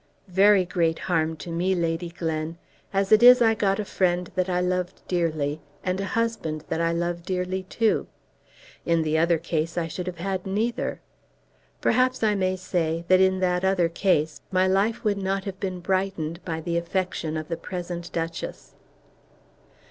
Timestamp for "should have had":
9.87-10.47